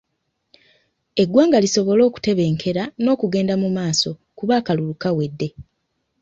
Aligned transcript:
Eggwanga 1.21 1.57
lisobole 1.63 2.01
okutebenkera 2.09 2.83
n'okugenda 3.03 3.53
mu 3.61 3.69
maaso 3.77 4.09
kuba 4.37 4.53
akalulu 4.59 4.93
kawedde. 5.01 5.47